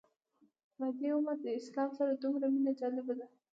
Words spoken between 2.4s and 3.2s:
مینه جالبه